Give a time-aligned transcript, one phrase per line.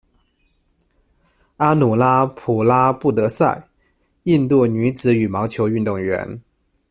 [1.57, 3.69] 阿努拉·普拉布德赛，
[4.23, 6.41] 印度女子羽毛球运动员。